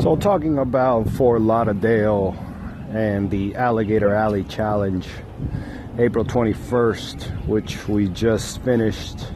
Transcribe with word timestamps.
So, 0.00 0.16
talking 0.16 0.58
about 0.58 1.08
Fort 1.10 1.40
Lauderdale 1.40 2.36
and 2.90 3.30
the 3.30 3.54
Alligator 3.54 4.12
Alley 4.12 4.42
Challenge, 4.42 5.08
April 5.98 6.24
21st, 6.24 7.46
which 7.46 7.88
we 7.88 8.08
just 8.08 8.60
finished 8.62 9.26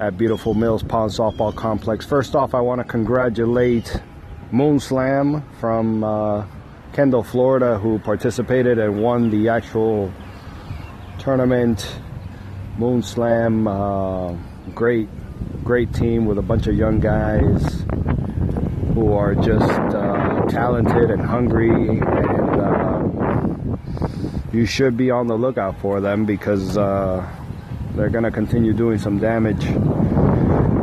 at 0.00 0.18
Beautiful 0.18 0.52
Mills 0.52 0.82
Pond 0.82 1.12
Softball 1.12 1.54
Complex. 1.54 2.04
First 2.04 2.34
off, 2.34 2.54
I 2.54 2.60
want 2.60 2.80
to 2.80 2.84
congratulate 2.84 4.02
Moon 4.50 4.80
Slam 4.80 5.42
from 5.60 6.02
uh, 6.02 6.44
Kendall, 6.92 7.22
Florida, 7.22 7.78
who 7.78 8.00
participated 8.00 8.78
and 8.78 9.00
won 9.00 9.30
the 9.30 9.48
actual 9.48 10.12
tournament. 11.18 12.00
Moon 12.78 13.02
Slam, 13.02 13.68
uh, 13.68 14.34
great, 14.74 15.08
great 15.64 15.94
team 15.94 16.26
with 16.26 16.36
a 16.36 16.42
bunch 16.42 16.66
of 16.66 16.74
young 16.74 17.00
guys 17.00 17.84
who 18.98 19.12
are 19.12 19.34
just 19.34 19.94
uh, 19.94 20.44
talented 20.48 21.10
and 21.10 21.22
hungry, 21.22 21.70
and 21.70 22.60
uh, 22.60 23.76
you 24.52 24.66
should 24.66 24.96
be 24.96 25.08
on 25.10 25.28
the 25.28 25.36
lookout 25.36 25.78
for 25.80 26.00
them 26.00 26.24
because 26.24 26.76
uh, 26.76 27.24
they're 27.94 28.10
going 28.10 28.24
to 28.24 28.30
continue 28.30 28.72
doing 28.72 28.98
some 28.98 29.18
damage. 29.18 29.64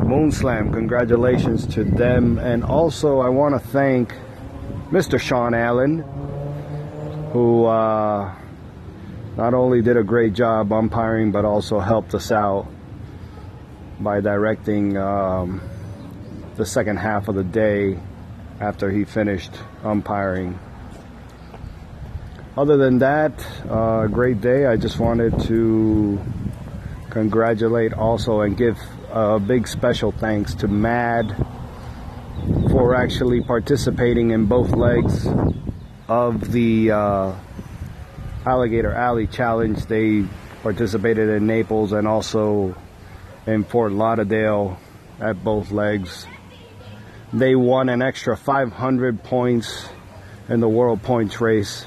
Moon 0.07 0.31
Slam, 0.31 0.71
congratulations 0.71 1.67
to 1.67 1.83
them, 1.83 2.37
and 2.37 2.63
also 2.63 3.19
I 3.19 3.27
want 3.27 3.61
to 3.61 3.67
thank 3.69 4.13
Mr. 4.91 5.19
Sean 5.19 5.53
Allen, 5.53 5.99
who 7.33 7.65
uh, 7.65 8.33
not 9.35 9.53
only 9.53 9.81
did 9.81 9.97
a 9.97 10.03
great 10.03 10.33
job 10.33 10.71
umpiring 10.71 11.33
but 11.33 11.43
also 11.43 11.79
helped 11.79 12.15
us 12.15 12.31
out 12.31 12.67
by 13.99 14.21
directing. 14.21 14.95
Um, 14.95 15.61
the 16.55 16.65
second 16.65 16.97
half 16.97 17.27
of 17.27 17.35
the 17.35 17.43
day 17.43 17.99
after 18.59 18.89
he 18.89 19.03
finished 19.03 19.51
umpiring. 19.83 20.57
Other 22.57 22.77
than 22.77 22.99
that, 22.99 23.33
uh, 23.69 24.07
great 24.07 24.39
day. 24.39 24.65
I 24.65 24.77
just 24.77 24.97
wanted 24.97 25.37
to 25.47 26.21
congratulate 27.09 27.91
also 27.93 28.41
and 28.41 28.55
give 28.55 28.79
a 29.11 29.39
big 29.39 29.67
special 29.67 30.13
thanks 30.13 30.55
to 30.55 30.69
Mad 30.69 31.35
for 32.71 32.95
actually 32.95 33.41
participating 33.41 34.31
in 34.31 34.45
both 34.45 34.71
legs 34.71 35.27
of 36.07 36.51
the 36.51 36.91
uh, 36.91 37.35
Alligator 38.45 38.93
Alley 38.93 39.27
Challenge. 39.27 39.85
They 39.87 40.25
participated 40.63 41.27
in 41.29 41.47
Naples 41.47 41.91
and 41.91 42.07
also 42.07 42.75
in 43.45 43.65
Fort 43.65 43.91
Lauderdale 43.91 44.79
at 45.19 45.43
both 45.43 45.71
legs 45.71 46.25
they 47.33 47.55
won 47.55 47.89
an 47.89 48.01
extra 48.01 48.37
500 48.37 49.23
points 49.23 49.89
in 50.47 50.59
the 50.59 50.69
world 50.69 51.01
points 51.01 51.41
race 51.41 51.85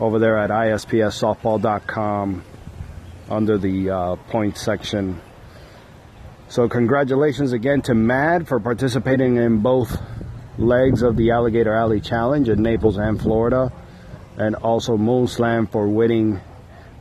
over 0.00 0.18
there 0.18 0.38
at 0.38 0.50
ispssoftball.com 0.50 2.44
under 3.30 3.56
the 3.58 3.90
uh, 3.90 4.16
points 4.16 4.60
section. 4.60 5.20
So, 6.48 6.68
congratulations 6.68 7.52
again 7.52 7.82
to 7.82 7.94
Mad 7.94 8.48
for 8.48 8.60
participating 8.60 9.36
in 9.36 9.60
both 9.60 9.96
legs 10.58 11.02
of 11.02 11.16
the 11.16 11.30
Alligator 11.30 11.72
Alley 11.72 12.00
Challenge 12.00 12.48
in 12.48 12.62
Naples 12.62 12.98
and 12.98 13.20
Florida, 13.20 13.72
and 14.36 14.54
also 14.56 14.96
Moon 14.98 15.26
Slam 15.28 15.66
for 15.66 15.88
winning 15.88 16.40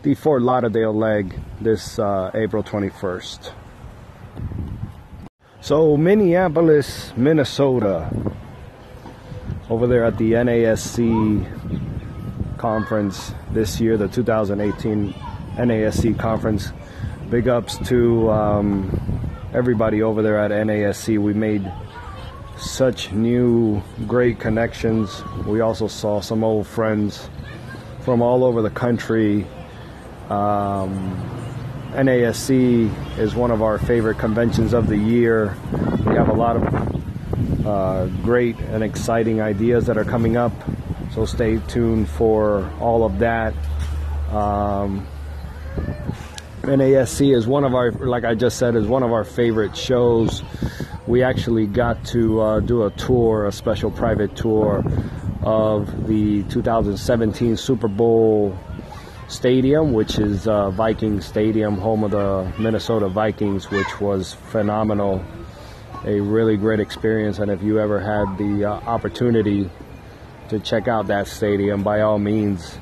the 0.03 0.15
Fort 0.15 0.41
Lauderdale 0.41 0.97
leg 0.97 1.37
this 1.59 1.99
uh, 1.99 2.31
April 2.33 2.63
21st. 2.63 3.51
So, 5.63 5.95
Minneapolis, 5.95 7.13
Minnesota, 7.15 8.09
over 9.69 9.85
there 9.85 10.03
at 10.03 10.17
the 10.17 10.31
NASC 10.31 10.97
conference 12.57 13.35
this 13.51 13.79
year, 13.79 13.95
the 13.95 14.07
2018 14.07 15.13
NASC 15.57 16.17
conference. 16.17 16.71
Big 17.29 17.47
ups 17.47 17.77
to 17.87 18.31
um, 18.31 19.29
everybody 19.53 20.01
over 20.01 20.23
there 20.23 20.39
at 20.39 20.49
NASC. 20.49 21.19
We 21.19 21.35
made 21.35 21.71
such 22.57 23.11
new, 23.11 23.83
great 24.07 24.39
connections. 24.39 25.23
We 25.45 25.61
also 25.61 25.87
saw 25.87 26.21
some 26.21 26.43
old 26.43 26.65
friends 26.65 27.29
from 27.99 28.23
all 28.23 28.43
over 28.43 28.63
the 28.63 28.71
country. 28.71 29.45
Um, 30.27 31.40
NASC 31.91 33.17
is 33.17 33.35
one 33.35 33.51
of 33.51 33.61
our 33.61 33.77
favorite 33.77 34.17
conventions 34.17 34.73
of 34.73 34.87
the 34.87 34.97
year. 34.97 35.57
We 36.05 36.15
have 36.15 36.29
a 36.29 36.33
lot 36.33 36.55
of 36.55 37.65
uh, 37.65 38.05
great 38.23 38.57
and 38.59 38.81
exciting 38.81 39.41
ideas 39.41 39.87
that 39.87 39.97
are 39.97 40.05
coming 40.05 40.37
up, 40.37 40.53
so 41.13 41.25
stay 41.25 41.57
tuned 41.67 42.07
for 42.07 42.71
all 42.79 43.05
of 43.05 43.19
that. 43.19 43.53
Um, 44.29 45.05
NASC 46.61 47.35
is 47.35 47.45
one 47.45 47.65
of 47.65 47.75
our, 47.75 47.91
like 47.91 48.23
I 48.23 48.35
just 48.35 48.57
said, 48.57 48.75
is 48.75 48.87
one 48.87 49.03
of 49.03 49.11
our 49.11 49.25
favorite 49.25 49.75
shows. 49.75 50.43
We 51.07 51.23
actually 51.23 51.67
got 51.67 52.05
to 52.05 52.39
uh, 52.39 52.59
do 52.61 52.83
a 52.83 52.91
tour, 52.91 53.47
a 53.47 53.51
special 53.51 53.91
private 53.91 54.37
tour 54.37 54.85
of 55.43 56.07
the 56.07 56.43
2017 56.43 57.57
Super 57.57 57.89
Bowl 57.89 58.57
Stadium, 59.31 59.93
which 59.93 60.19
is 60.19 60.45
uh, 60.45 60.69
Viking 60.71 61.21
Stadium, 61.21 61.77
home 61.77 62.03
of 62.03 62.11
the 62.11 62.51
Minnesota 62.59 63.07
Vikings, 63.07 63.71
which 63.71 64.01
was 64.01 64.33
phenomenal. 64.33 65.23
A 66.05 66.19
really 66.19 66.57
great 66.57 66.81
experience, 66.81 67.39
and 67.39 67.49
if 67.49 67.63
you 67.63 67.79
ever 67.79 67.99
had 67.99 68.37
the 68.37 68.65
uh, 68.65 68.73
opportunity 68.73 69.69
to 70.49 70.59
check 70.59 70.89
out 70.89 71.07
that 71.07 71.27
stadium, 71.27 71.81
by 71.81 72.01
all 72.01 72.19
means, 72.19 72.77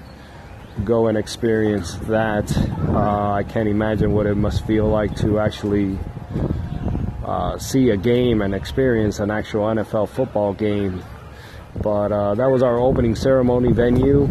go 0.83 1.07
and 1.07 1.17
experience 1.17 1.93
that. 2.07 2.51
Uh, 2.87 3.31
I 3.33 3.43
can't 3.43 3.69
imagine 3.69 4.13
what 4.13 4.25
it 4.25 4.35
must 4.35 4.65
feel 4.65 4.87
like 4.87 5.15
to 5.17 5.39
actually 5.39 5.99
uh, 7.23 7.59
see 7.59 7.91
a 7.91 7.97
game 7.97 8.41
and 8.41 8.55
experience 8.55 9.19
an 9.19 9.29
actual 9.29 9.65
NFL 9.67 10.09
football 10.09 10.53
game. 10.53 11.03
But 11.81 12.11
uh, 12.11 12.33
that 12.35 12.49
was 12.49 12.63
our 12.63 12.79
opening 12.79 13.15
ceremony 13.15 13.71
venue 13.71 14.27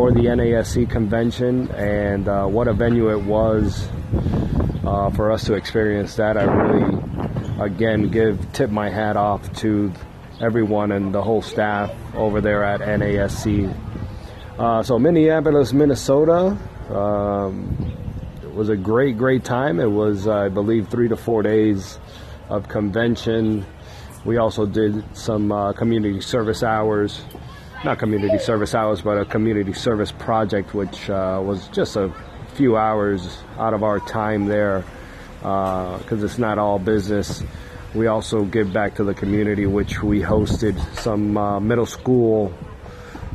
for 0.00 0.12
the 0.12 0.20
NASC 0.20 0.88
convention, 0.88 1.70
and 1.72 2.26
uh, 2.26 2.46
what 2.46 2.66
a 2.68 2.72
venue 2.72 3.10
it 3.10 3.22
was 3.22 3.86
uh, 4.82 5.10
for 5.10 5.30
us 5.30 5.44
to 5.44 5.52
experience 5.52 6.14
that. 6.14 6.38
I 6.38 6.44
really, 6.44 7.02
again, 7.60 8.08
give 8.08 8.50
tip 8.54 8.70
my 8.70 8.88
hat 8.88 9.18
off 9.18 9.52
to 9.56 9.92
everyone 10.40 10.90
and 10.90 11.14
the 11.14 11.20
whole 11.20 11.42
staff 11.42 11.92
over 12.14 12.40
there 12.40 12.64
at 12.64 12.80
NASC. 12.80 13.76
Uh, 14.58 14.82
so 14.82 14.98
Minneapolis, 14.98 15.74
Minnesota. 15.74 16.56
Um, 16.88 17.94
it 18.42 18.54
was 18.54 18.70
a 18.70 18.78
great, 18.78 19.18
great 19.18 19.44
time. 19.44 19.80
It 19.80 19.90
was, 19.90 20.26
I 20.26 20.48
believe, 20.48 20.88
three 20.88 21.08
to 21.08 21.16
four 21.18 21.42
days 21.42 21.98
of 22.48 22.68
convention. 22.68 23.66
We 24.24 24.38
also 24.38 24.64
did 24.64 25.04
some 25.14 25.52
uh, 25.52 25.74
community 25.74 26.22
service 26.22 26.62
hours 26.62 27.22
not 27.84 27.98
community 27.98 28.38
service 28.38 28.74
hours, 28.74 29.00
but 29.00 29.16
a 29.16 29.24
community 29.24 29.72
service 29.72 30.12
project, 30.12 30.74
which 30.74 31.08
uh, 31.08 31.40
was 31.42 31.68
just 31.68 31.96
a 31.96 32.12
few 32.54 32.76
hours 32.76 33.38
out 33.58 33.72
of 33.72 33.82
our 33.82 33.98
time 34.00 34.46
there 34.46 34.84
because 35.38 36.22
uh, 36.22 36.26
it's 36.26 36.38
not 36.38 36.58
all 36.58 36.78
business. 36.78 37.42
We 37.94 38.06
also 38.06 38.44
give 38.44 38.72
back 38.72 38.96
to 38.96 39.04
the 39.04 39.14
community, 39.14 39.66
which 39.66 40.02
we 40.02 40.20
hosted 40.20 40.78
some 40.96 41.36
uh, 41.36 41.58
middle 41.58 41.86
school 41.86 42.52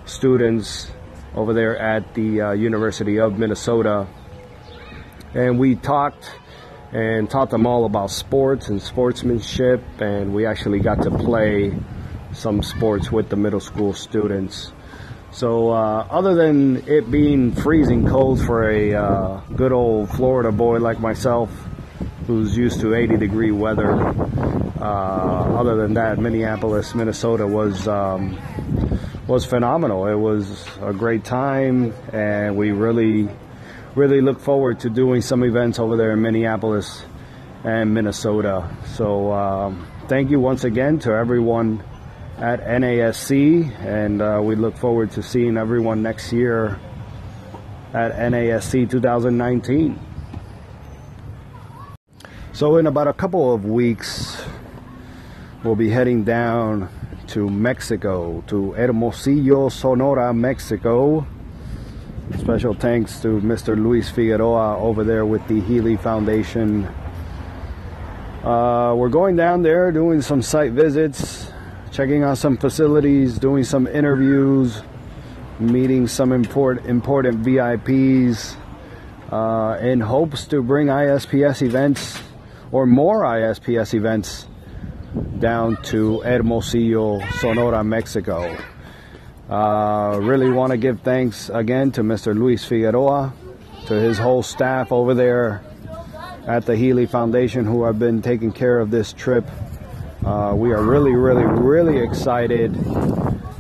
students 0.06 0.91
over 1.33 1.53
there 1.53 1.77
at 1.77 2.13
the 2.13 2.41
uh, 2.41 2.51
University 2.51 3.19
of 3.19 3.38
Minnesota. 3.39 4.07
And 5.33 5.59
we 5.59 5.75
talked 5.75 6.31
and 6.94 7.29
taught 7.29 7.50
them 7.50 7.66
all 7.66 7.85
about 7.85 8.12
sports 8.12 8.69
and 8.69 8.81
sportsmanship, 8.81 9.83
and 10.00 10.33
we 10.33 10.45
actually 10.45 10.80
got 10.80 11.01
to 11.01 11.12
play 11.12 11.74
some 12.36 12.62
sports 12.62 13.12
with 13.12 13.30
the 13.30 13.36
middle 13.36 13.60
school 13.60 13.94
students. 13.94 14.72
So, 15.32 15.70
uh, 15.72 16.08
other 16.10 16.34
than 16.34 16.88
it 16.88 17.12
being 17.12 17.54
freezing 17.54 18.08
cold 18.08 18.40
for 18.46 18.70
a 18.70 18.94
uh, 18.94 19.42
good 19.56 19.72
old 19.72 20.10
Florida 20.12 20.52
boy 20.52 20.78
like 20.78 21.00
myself, 21.00 21.50
who's 22.28 22.56
used 22.56 22.80
to 22.82 22.96
80 22.96 23.18
degree 23.18 23.52
weather, 23.52 23.92
uh, 23.92 25.60
other 25.60 25.76
than 25.76 25.96
that, 25.96 26.20
Minneapolis, 26.20 26.96
Minnesota 26.96 27.46
was 27.46 27.88
um, 27.88 28.40
was 29.28 29.46
phenomenal. 29.46 30.08
It 30.08 30.16
was 30.16 30.66
a 30.82 30.94
great 30.94 31.26
time, 31.26 31.94
and 32.14 32.56
we 32.56 32.72
really, 32.72 33.28
really 33.96 34.22
look 34.22 34.40
forward 34.40 34.82
to 34.82 34.90
doing 34.90 35.22
some 35.22 35.44
events 35.44 35.80
over 35.80 35.98
there 35.98 36.12
in 36.12 36.22
Minneapolis 36.22 37.04
and 37.64 37.94
Minnesota. 37.94 38.70
So, 38.94 39.34
um, 39.34 39.88
thank 40.08 40.30
you 40.30 40.40
once 40.40 40.64
again 40.64 41.00
to 41.00 41.12
everyone 41.12 41.84
at 42.38 42.62
NASC, 42.62 43.80
and 43.80 44.22
uh, 44.22 44.42
we 44.44 44.56
look 44.56 44.76
forward 44.78 45.12
to 45.12 45.24
seeing 45.24 45.58
everyone 45.58 46.04
next 46.04 46.34
year 46.34 46.80
at 47.94 48.12
NASC 48.14 48.90
2019. 48.90 50.00
So, 52.52 52.78
in 52.78 52.88
about 52.88 53.08
a 53.08 53.14
couple 53.14 53.54
of 53.54 53.66
weeks, 53.66 54.42
we'll 55.64 55.76
be 55.76 55.90
heading 55.90 56.24
down 56.24 56.90
to 57.28 57.50
Mexico, 57.50 58.44
to 58.48 58.72
Hermosillo, 58.74 59.70
Sonora, 59.70 60.34
Mexico. 60.34 61.26
Special 62.38 62.74
thanks 62.74 63.20
to 63.22 63.40
Mr. 63.42 63.82
Luis 63.82 64.10
Figueroa 64.10 64.80
over 64.80 65.04
there 65.04 65.26
with 65.26 65.48
the 65.48 65.62
Healy 65.62 65.96
Foundation. 65.96 66.86
Uh, 68.44 68.94
we're 68.96 69.10
going 69.10 69.36
down 69.36 69.62
there 69.62 69.92
doing 69.92 70.22
some 70.22 70.42
site 70.42 70.72
visits, 70.72 71.52
checking 71.95 72.24
out 72.24 72.38
some 72.38 72.57
facilities, 72.57 73.39
doing 73.39 73.63
some 73.63 73.88
interviews, 73.88 74.83
meeting 75.59 76.09
some 76.09 76.33
important 76.33 76.86
important 76.88 77.42
VIPs, 77.42 78.57
uh, 79.31 79.77
in 79.80 80.01
hopes 80.01 80.45
to 80.45 80.62
bring 80.62 80.88
ISPS 80.88 81.62
events 81.62 82.21
or 82.74 82.86
more 82.86 83.24
ISPS 83.24 83.94
events 83.94 84.45
down 85.39 85.81
to 85.83 86.19
Hermosillo, 86.19 87.21
Sonora, 87.39 87.81
Mexico. 87.81 88.57
Uh, 89.50 90.19
really 90.21 90.50
want 90.50 90.71
to 90.71 90.77
give 90.77 91.00
thanks 91.00 91.50
again 91.50 91.91
to 91.94 92.01
Mr. 92.01 92.36
Luis 92.36 92.65
Figueroa, 92.65 93.33
to 93.88 93.94
his 93.94 94.18
whole 94.18 94.44
staff 94.44 94.91
over 94.91 95.13
there 95.13 95.63
at 96.45 96.65
the 96.65 96.75
Healy 96.75 97.06
Foundation 97.06 97.63
who 97.63 97.86
have 97.86 97.98
been 98.00 98.21
taking 98.21 98.51
care 98.51 98.80
of 98.80 98.91
this 98.91 99.13
trip. 99.13 99.50
Uh, 100.25 100.56
we 100.56 100.72
are 100.72 100.81
really, 100.81 101.13
really, 101.13 101.45
really 101.45 102.00
excited 102.00 102.75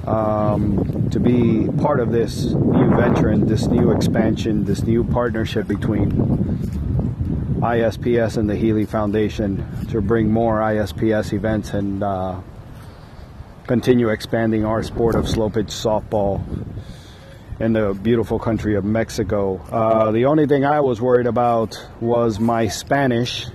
um, 0.07 1.07
to 1.11 1.19
be 1.19 1.69
part 1.79 1.99
of 1.99 2.11
this 2.11 2.45
new 2.45 2.89
venture 2.95 3.29
and 3.29 3.47
this 3.47 3.67
new 3.67 3.91
expansion, 3.91 4.65
this 4.65 4.81
new 4.81 5.03
partnership 5.03 5.67
between 5.67 6.11
ISPS 7.61 8.37
and 8.37 8.49
the 8.49 8.55
Healy 8.55 8.85
Foundation 8.85 9.63
to 9.89 10.01
bring 10.01 10.31
more 10.31 10.59
ISPS 10.59 11.33
events 11.33 11.73
and 11.75 12.01
uh, 12.01 12.41
continue 13.67 14.09
expanding 14.09 14.65
our 14.65 14.81
sport 14.81 15.13
of 15.13 15.29
slow 15.29 15.51
pitch 15.51 15.67
softball 15.67 16.43
in 17.59 17.73
the 17.73 17.93
beautiful 17.93 18.39
country 18.39 18.75
of 18.75 18.83
Mexico. 18.83 19.57
Uh, 19.71 20.11
the 20.11 20.25
only 20.25 20.47
thing 20.47 20.65
I 20.65 20.81
was 20.81 20.99
worried 20.99 21.27
about 21.27 21.79
was 22.01 22.39
my 22.39 22.67
Spanish, 22.67 23.45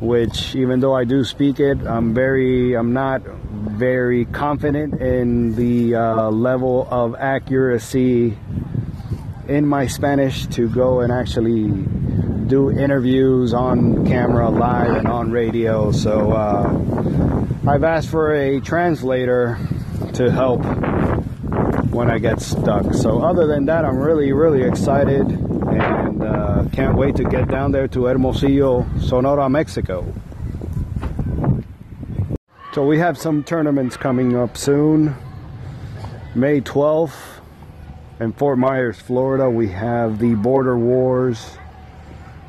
which 0.00 0.54
even 0.54 0.80
though 0.80 0.94
I 0.94 1.04
do 1.04 1.24
speak 1.24 1.60
it, 1.60 1.78
I'm 1.86 2.14
very, 2.14 2.74
I'm 2.74 2.92
not 2.92 3.22
very 3.22 4.24
confident 4.26 5.00
in 5.00 5.54
the 5.54 5.94
uh, 5.94 6.30
level 6.30 6.86
of 6.90 7.14
accuracy 7.14 8.36
in 9.48 9.66
my 9.66 9.86
Spanish 9.86 10.46
to 10.48 10.68
go 10.68 11.00
and 11.00 11.12
actually 11.12 11.68
do 12.46 12.70
interviews 12.70 13.54
on 13.54 14.06
camera, 14.06 14.50
live, 14.50 14.96
and 14.96 15.08
on 15.08 15.30
radio. 15.30 15.92
So 15.92 16.32
uh, 16.32 17.46
I've 17.66 17.84
asked 17.84 18.10
for 18.10 18.34
a 18.34 18.60
translator 18.60 19.58
to 20.14 20.30
help 20.30 20.62
when 21.90 22.10
I 22.10 22.18
get 22.18 22.40
stuck. 22.40 22.92
So 22.94 23.22
other 23.22 23.46
than 23.46 23.66
that, 23.66 23.84
I'm 23.84 23.98
really, 23.98 24.32
really 24.32 24.62
excited 24.62 25.26
uh, 26.24 26.68
can't 26.72 26.96
wait 26.96 27.16
to 27.16 27.24
get 27.24 27.48
down 27.48 27.72
there 27.72 27.88
to 27.88 28.04
Hermosillo, 28.04 28.86
Sonora, 29.00 29.48
Mexico. 29.48 30.12
So 32.72 32.84
we 32.84 32.98
have 32.98 33.16
some 33.16 33.44
tournaments 33.44 33.96
coming 33.96 34.36
up 34.36 34.56
soon. 34.56 35.14
May 36.34 36.60
12th 36.60 37.40
in 38.18 38.32
Fort 38.32 38.58
Myers, 38.58 38.98
Florida, 38.98 39.48
we 39.48 39.68
have 39.68 40.18
the 40.18 40.34
Border 40.34 40.76
Wars 40.76 41.56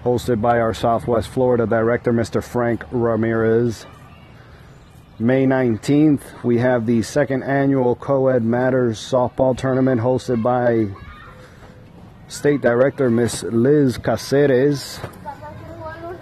hosted 0.04 0.42
by 0.42 0.60
our 0.60 0.74
Southwest 0.74 1.28
Florida 1.30 1.68
director, 1.68 2.14
Mr. 2.14 2.44
Frank 2.44 2.84
Ramirez. 2.92 3.86
May 5.18 5.46
19th, 5.46 6.44
we 6.44 6.58
have 6.58 6.86
the 6.86 7.02
second 7.02 7.44
annual 7.44 7.96
Co-Ed 7.96 8.44
Matters 8.44 9.00
softball 9.00 9.58
tournament 9.58 10.02
hosted 10.02 10.44
by 10.44 10.88
State 12.28 12.62
Director 12.62 13.10
Miss 13.10 13.44
Liz 13.44 13.98
Caceres, 13.98 15.00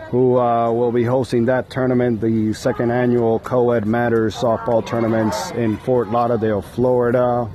who 0.09 0.37
uh, 0.37 0.69
will 0.71 0.91
be 0.91 1.03
hosting 1.03 1.45
that 1.45 1.69
tournament, 1.69 2.19
the 2.19 2.53
second 2.53 2.91
annual 2.91 3.39
Co-Ed 3.39 3.85
Matters 3.85 4.35
softball 4.35 4.85
tournaments 4.85 5.51
in 5.51 5.77
Fort 5.77 6.09
Lauderdale, 6.09 6.61
Florida. 6.61 7.49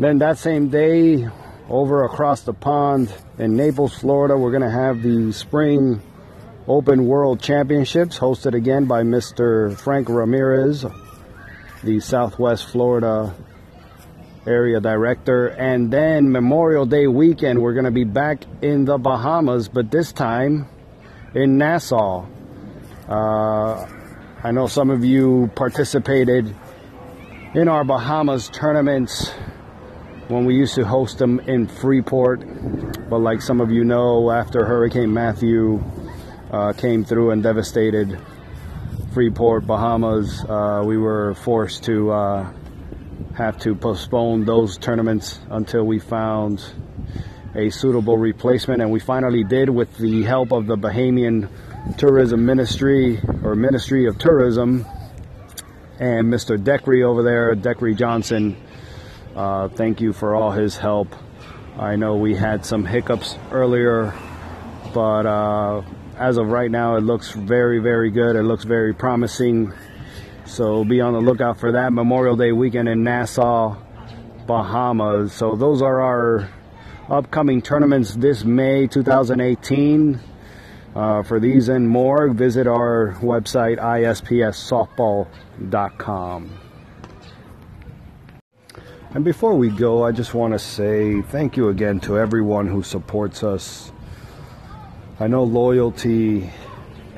Then 0.00 0.18
that 0.18 0.38
same 0.38 0.70
day, 0.70 1.28
over 1.68 2.04
across 2.04 2.40
the 2.42 2.54
pond 2.54 3.12
in 3.38 3.54
Naples, 3.54 3.94
Florida, 3.94 4.36
we're 4.36 4.50
going 4.50 4.62
to 4.62 4.70
have 4.70 5.02
the 5.02 5.32
spring 5.32 6.02
Open 6.66 7.06
World 7.06 7.40
Championships, 7.40 8.18
hosted 8.18 8.54
again 8.54 8.86
by 8.86 9.02
Mr. 9.02 9.76
Frank 9.76 10.08
Ramirez, 10.08 10.86
the 11.84 12.00
Southwest 12.00 12.66
Florida 12.70 13.34
area 14.48 14.80
director. 14.80 15.46
And 15.46 15.92
then 15.92 16.32
Memorial 16.32 16.86
Day 16.86 17.06
weekend, 17.06 17.60
we're 17.60 17.74
going 17.74 17.84
to 17.84 17.90
be 17.90 18.04
back 18.04 18.42
in 18.62 18.84
the 18.84 18.98
Bahamas, 18.98 19.68
but 19.68 19.90
this 19.90 20.12
time 20.12 20.68
in 21.34 21.58
Nassau. 21.58 22.26
Uh, 23.08 23.86
I 24.42 24.50
know 24.52 24.66
some 24.66 24.90
of 24.90 25.04
you 25.04 25.50
participated 25.54 26.54
in 27.54 27.68
our 27.68 27.84
Bahamas 27.84 28.48
tournaments 28.48 29.30
when 30.28 30.44
we 30.44 30.54
used 30.54 30.74
to 30.74 30.84
host 30.84 31.18
them 31.18 31.40
in 31.40 31.66
Freeport. 31.66 32.40
But 33.08 33.18
like 33.18 33.42
some 33.42 33.60
of 33.60 33.70
you 33.70 33.84
know, 33.84 34.30
after 34.30 34.64
Hurricane 34.64 35.12
Matthew, 35.12 35.82
uh, 36.50 36.72
came 36.72 37.04
through 37.04 37.30
and 37.30 37.42
devastated 37.42 38.18
Freeport, 39.12 39.66
Bahamas. 39.66 40.44
Uh, 40.44 40.82
we 40.84 40.96
were 40.96 41.34
forced 41.34 41.84
to 41.84 42.10
uh, 42.10 42.52
have 43.36 43.58
to 43.58 43.74
postpone 43.74 44.44
those 44.44 44.78
tournaments 44.78 45.38
until 45.50 45.84
we 45.84 45.98
found 45.98 46.64
a 47.54 47.70
suitable 47.70 48.18
replacement, 48.18 48.82
and 48.82 48.90
we 48.90 49.00
finally 49.00 49.44
did 49.44 49.70
with 49.70 49.96
the 49.98 50.22
help 50.22 50.52
of 50.52 50.66
the 50.66 50.76
Bahamian 50.76 51.48
Tourism 51.96 52.44
Ministry 52.44 53.20
or 53.42 53.54
Ministry 53.54 54.06
of 54.06 54.18
Tourism 54.18 54.84
and 55.98 56.32
Mr. 56.32 56.62
Deckery 56.62 57.02
over 57.02 57.22
there, 57.22 57.54
Deckery 57.54 57.94
Johnson. 57.94 58.56
Uh, 59.34 59.68
thank 59.68 60.00
you 60.00 60.12
for 60.12 60.36
all 60.36 60.50
his 60.50 60.76
help. 60.76 61.08
I 61.78 61.96
know 61.96 62.16
we 62.16 62.34
had 62.34 62.64
some 62.64 62.84
hiccups 62.84 63.36
earlier, 63.50 64.14
but 64.92 65.26
uh, 65.26 65.82
as 66.16 66.36
of 66.36 66.48
right 66.48 66.70
now, 66.70 66.96
it 66.96 67.02
looks 67.02 67.30
very, 67.30 67.78
very 67.78 68.10
good. 68.10 68.36
It 68.36 68.42
looks 68.42 68.64
very 68.64 68.92
promising. 68.92 69.72
So 70.48 70.84
be 70.84 71.00
on 71.00 71.12
the 71.12 71.20
lookout 71.20 71.60
for 71.60 71.70
that 71.72 71.92
Memorial 71.92 72.34
Day 72.34 72.50
weekend 72.52 72.88
in 72.88 73.04
Nassau, 73.04 73.76
Bahamas. 74.46 75.32
So 75.32 75.54
those 75.54 75.82
are 75.82 76.00
our 76.00 76.48
upcoming 77.08 77.62
tournaments 77.62 78.14
this 78.14 78.44
May 78.44 78.86
2018. 78.86 80.20
Uh, 80.96 81.22
for 81.22 81.38
these 81.38 81.68
and 81.68 81.86
more, 81.88 82.28
visit 82.30 82.66
our 82.66 83.16
website 83.20 83.78
ispssoftball.com. 83.78 86.50
And 89.14 89.24
before 89.24 89.54
we 89.54 89.70
go, 89.70 90.02
I 90.02 90.12
just 90.12 90.34
want 90.34 90.52
to 90.54 90.58
say 90.58 91.22
thank 91.22 91.56
you 91.56 91.68
again 91.68 92.00
to 92.00 92.18
everyone 92.18 92.66
who 92.66 92.82
supports 92.82 93.44
us 93.44 93.92
I 95.20 95.26
know 95.26 95.42
loyalty 95.42 96.48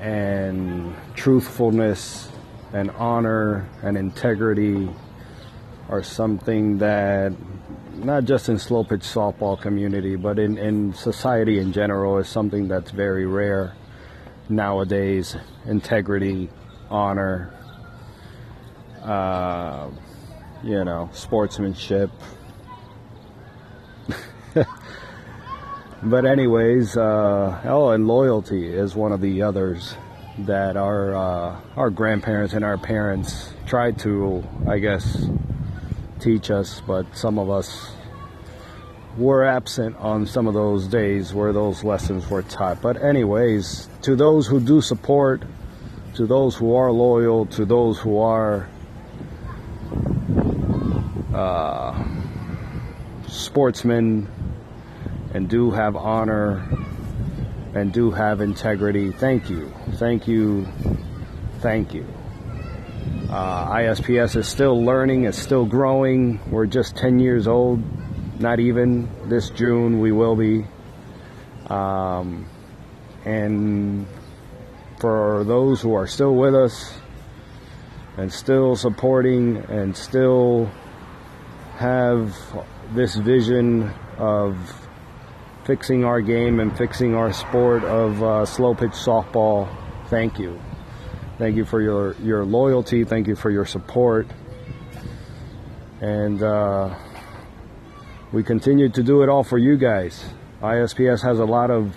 and 0.01 0.97
truthfulness 1.15 2.30
and 2.73 2.91
honor 2.93 3.69
and 3.83 3.97
integrity 3.97 4.89
are 5.89 6.03
something 6.03 6.79
that 6.79 7.33
not 7.95 8.25
just 8.25 8.49
in 8.49 8.59
slow 8.59 8.85
pitch 8.85 9.01
softball 9.01 9.61
community 9.61 10.17
but 10.17 10.39
in, 10.39 10.57
in 10.57 10.95
society 10.95 11.59
in 11.59 11.73
general 11.73 12.19
is 12.19 12.29
something 12.29 12.69
that's 12.69 12.91
very 12.91 13.27
rare 13.27 13.75
nowadays. 14.49 15.37
Integrity 15.67 16.49
honor 16.89 17.53
uh, 19.03 19.89
you 20.63 20.85
know 20.85 21.11
sportsmanship. 21.13 22.11
But 26.03 26.25
anyways, 26.25 26.97
uh, 26.97 27.61
oh, 27.65 27.91
and 27.91 28.07
loyalty 28.09 28.73
is 28.73 28.95
one 28.95 29.13
of 29.13 29.21
the 29.21 29.43
others 29.43 29.95
that 30.39 30.77
our 30.77 31.15
uh, 31.15 31.61
our 31.77 31.91
grandparents 31.91 32.55
and 32.55 32.65
our 32.65 32.79
parents 32.79 33.53
tried 33.67 33.99
to, 34.01 34.45
I 34.69 34.79
guess, 34.79 35.27
teach 36.21 36.51
us, 36.51 36.81
but 36.87 37.17
some 37.17 37.39
of 37.39 37.51
us 37.51 37.93
were 39.17 39.45
absent 39.45 39.97
on 39.97 40.27
some 40.27 40.47
of 40.47 40.55
those 40.55 40.87
days 40.87 41.35
where 41.35 41.53
those 41.53 41.83
lessons 41.85 42.29
were 42.31 42.43
taught. 42.43 42.81
But 42.81 43.03
anyways, 43.03 43.89
to 44.03 44.17
those 44.17 44.47
who 44.47 44.61
do 44.61 44.81
support, 44.81 45.43
to 46.15 46.27
those 46.27 46.57
who 46.57 46.75
are 46.75 46.93
loyal, 46.93 47.47
to 47.47 47.65
those 47.65 47.99
who 47.99 48.19
are 48.19 48.69
uh, 51.35 52.05
sportsmen 53.27 54.29
and 55.35 55.49
do 55.49 55.71
have 55.71 55.97
honor 55.97 56.67
and 57.75 57.93
do 57.93 58.11
have 58.11 58.41
integrity. 58.41 59.13
Thank 59.13 59.49
you. 59.49 59.73
Thank 59.93 60.27
you. 60.27 60.67
Thank 61.61 61.95
you. 61.95 62.07
Uh, 63.31 63.71
ISPS 63.77 64.37
is 64.37 64.49
still 64.49 64.83
learning, 64.83 65.25
it's 65.25 65.39
still 65.39 65.65
growing. 65.65 66.41
We're 66.51 66.67
just 66.67 66.97
10 66.97 67.21
years 67.21 67.47
old, 67.47 67.81
not 68.41 68.59
even. 68.59 69.09
This 69.29 69.51
June 69.51 70.01
we 70.01 70.11
will 70.11 70.35
be. 70.35 70.67
Um, 71.69 72.49
and 73.25 74.07
for 74.99 75.45
those 75.45 75.81
who 75.81 75.95
are 75.95 76.07
still 76.07 76.35
with 76.35 76.55
us 76.55 76.99
and 78.17 78.33
still 78.33 78.75
supporting 78.75 79.59
and 79.69 79.97
still 79.97 80.71
have 81.77 82.37
this 82.95 83.15
vision 83.15 83.93
of 84.19 84.89
fixing 85.65 86.05
our 86.05 86.21
game 86.21 86.61
and 86.61 86.77
fixing 86.77 87.15
our 87.15 87.33
sport 87.33 87.85
of 87.85 88.23
uh, 88.23 88.47
slow 88.47 88.75
pitch 88.75 88.93
softball, 88.93 89.69
thank 90.09 90.39
you. 90.39 90.61
Thank 91.39 91.57
you 91.57 91.65
for 91.65 91.81
your, 91.81 92.15
your 92.17 92.45
loyalty. 92.45 93.05
Thank 93.05 93.27
you 93.27 93.37
for 93.37 93.51
your 93.51 93.65
support. 93.65 94.27
And 96.01 96.43
uh, 96.43 96.95
we 98.33 98.43
continue 98.43 98.89
to 98.91 99.03
do 99.03 99.23
it 99.23 99.29
all 99.29 99.43
for 99.43 99.59
you 99.59 99.77
guys. 99.77 100.25
ISPS 100.63 101.23
has 101.23 101.39
a 101.39 101.45
lot 101.45 101.71
of 101.71 101.97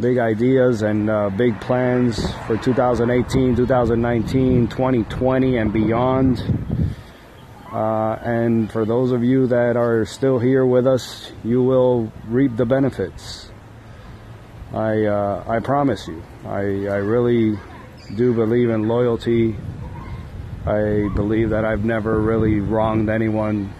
big 0.00 0.18
ideas 0.18 0.82
and 0.82 1.08
uh, 1.08 1.30
big 1.30 1.60
plans 1.60 2.32
for 2.46 2.56
2018, 2.56 3.54
2019, 3.54 4.68
2020, 4.68 5.56
and 5.56 5.72
beyond. 5.72 6.73
Uh, 7.74 8.16
and 8.22 8.70
for 8.70 8.84
those 8.84 9.10
of 9.10 9.24
you 9.24 9.48
that 9.48 9.76
are 9.76 10.04
still 10.04 10.38
here 10.38 10.64
with 10.64 10.86
us, 10.86 11.32
you 11.42 11.60
will 11.60 12.12
reap 12.28 12.56
the 12.56 12.64
benefits. 12.64 13.50
I 14.72 15.06
uh, 15.06 15.42
I 15.44 15.58
promise 15.58 16.06
you. 16.06 16.22
I 16.46 16.86
I 16.86 17.02
really 17.02 17.58
do 18.14 18.32
believe 18.32 18.70
in 18.70 18.86
loyalty. 18.86 19.56
I 20.64 21.10
believe 21.16 21.50
that 21.50 21.64
I've 21.64 21.84
never 21.84 22.20
really 22.20 22.60
wronged 22.60 23.10
anyone 23.10 23.74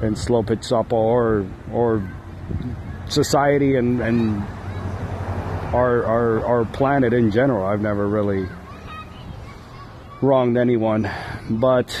in 0.00 0.14
softball 0.62 0.92
or 0.92 1.46
or 1.72 2.10
society 3.06 3.76
and, 3.76 4.00
and 4.00 4.42
our, 5.74 6.04
our 6.06 6.46
our 6.46 6.64
planet 6.64 7.12
in 7.12 7.30
general. 7.30 7.66
I've 7.66 7.82
never 7.82 8.08
really 8.08 8.48
wronged 10.22 10.56
anyone. 10.56 11.10
But 11.50 11.92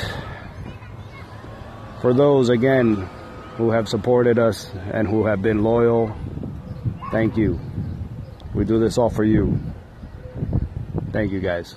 for 2.04 2.12
those 2.12 2.50
again 2.50 2.96
who 3.56 3.70
have 3.70 3.88
supported 3.88 4.38
us 4.38 4.70
and 4.92 5.08
who 5.08 5.24
have 5.24 5.40
been 5.40 5.64
loyal, 5.64 6.14
thank 7.10 7.34
you. 7.34 7.58
We 8.54 8.66
do 8.66 8.78
this 8.78 8.98
all 8.98 9.08
for 9.08 9.24
you. 9.24 9.58
Thank 11.12 11.32
you 11.32 11.40
guys. 11.40 11.76